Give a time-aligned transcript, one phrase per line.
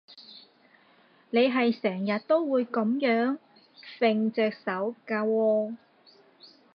[1.29, 3.37] 你係成日都會噉樣
[3.99, 5.75] 揈隻手㗎喎